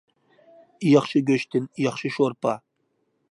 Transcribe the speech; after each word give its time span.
ياخشى 0.93 1.21
گۆشتىن 1.27 1.69
ياخشى 1.85 2.13
شورپا. 2.17 2.57